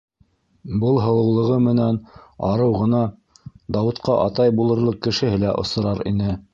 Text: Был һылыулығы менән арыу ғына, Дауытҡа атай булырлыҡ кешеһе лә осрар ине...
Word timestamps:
Был 0.83 0.95
һылыулығы 1.03 1.59
менән 1.65 1.99
арыу 2.49 2.75
ғына, 2.79 3.05
Дауытҡа 3.79 4.19
атай 4.27 4.59
булырлыҡ 4.63 5.03
кешеһе 5.09 5.43
лә 5.47 5.57
осрар 5.65 6.07
ине... 6.15 6.39